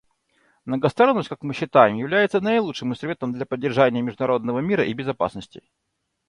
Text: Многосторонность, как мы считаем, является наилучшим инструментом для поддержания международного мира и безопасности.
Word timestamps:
Многосторонность, 0.65 1.29
как 1.29 1.43
мы 1.43 1.53
считаем, 1.53 1.95
является 1.95 2.41
наилучшим 2.41 2.89
инструментом 2.89 3.33
для 3.33 3.45
поддержания 3.45 4.01
международного 4.01 4.57
мира 4.57 4.83
и 4.83 4.93
безопасности. 4.95 5.61